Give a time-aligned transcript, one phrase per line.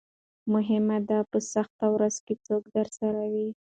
[0.53, 2.15] مهمه ده په سخته ورځ
[2.47, 3.49] څوک درسره وي.